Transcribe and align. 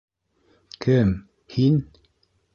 Кем... 0.85 1.13
һин?! 1.57 1.79